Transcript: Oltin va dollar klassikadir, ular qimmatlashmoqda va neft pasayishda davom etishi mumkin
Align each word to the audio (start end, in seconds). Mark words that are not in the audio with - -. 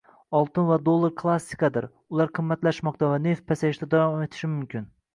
Oltin 0.37 0.63
va 0.69 0.77
dollar 0.87 1.11
klassikadir, 1.19 1.85
ular 2.17 2.33
qimmatlashmoqda 2.39 3.13
va 3.15 3.23
neft 3.29 3.49
pasayishda 3.55 3.93
davom 3.97 4.29
etishi 4.29 4.55
mumkin 4.61 4.95